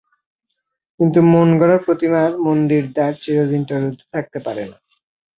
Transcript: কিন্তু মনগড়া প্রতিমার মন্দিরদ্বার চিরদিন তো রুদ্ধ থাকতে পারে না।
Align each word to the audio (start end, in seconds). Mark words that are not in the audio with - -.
কিন্তু 0.99 1.19
মনগড়া 1.31 1.77
প্রতিমার 1.85 2.29
মন্দিরদ্বার 2.45 3.11
চিরদিন 3.23 3.61
তো 3.65 3.75
রুদ্ধ 3.77 4.01
থাকতে 4.13 4.37
পারে 4.45 4.63
না। 4.65 4.77